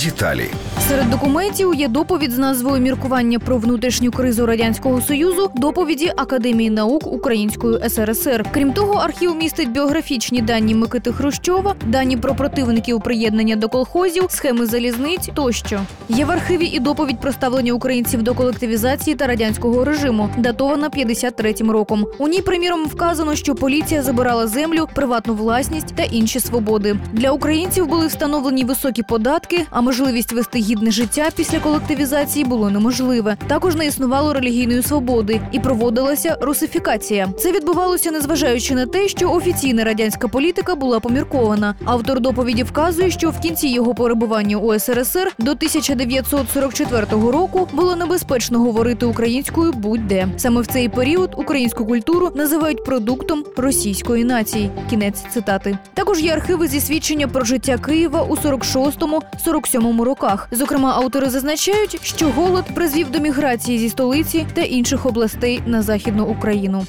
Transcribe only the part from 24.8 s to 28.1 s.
приватну власність та інші свободи. Для українців були